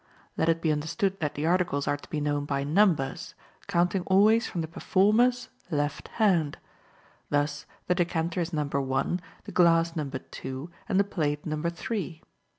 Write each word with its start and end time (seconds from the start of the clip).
Let 0.35 0.49
it 0.49 0.63
be 0.63 0.71
understood 0.71 1.19
that 1.19 1.35
the 1.35 1.45
articles 1.45 1.87
are 1.87 1.95
to 1.95 2.09
be 2.09 2.19
known 2.19 2.45
by 2.45 2.63
numbers, 2.63 3.35
counting 3.67 4.01
always 4.07 4.47
from 4.47 4.61
the 4.61 4.67
performer's 4.67 5.49
left 5.69 6.07
hand. 6.17 6.57
Thus, 7.29 7.67
the 7.85 7.93
decanter 7.93 8.41
is 8.41 8.51
number 8.51 8.81
one, 8.81 9.21
the 9.43 9.51
glass 9.51 9.95
number 9.95 10.17
two, 10.17 10.71
and 10.89 10.99
the 10.99 11.03
plate 11.03 11.45
number 11.45 11.69
three. 11.69 12.23